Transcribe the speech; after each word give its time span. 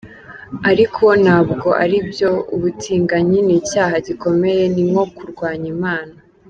Ariko 0.71 1.05
ntabwo 1.23 1.67
aribyo 1.83 2.31
ubutinganyi 2.55 3.39
ni 3.43 3.53
icyaha 3.59 3.95
gikomeye 4.07 4.63
ni 4.73 4.83
nko 4.89 5.03
kurwanya 5.15 5.67
Imana” 5.77 6.15